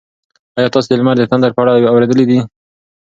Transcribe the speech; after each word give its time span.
ایا 0.57 0.67
تاسي 0.73 0.87
د 0.89 0.93
لمر 0.99 1.15
د 1.19 1.23
تندر 1.31 1.51
په 1.55 1.61
اړه 1.63 1.71
اورېدلي 1.93 2.25
دي؟ 2.29 2.39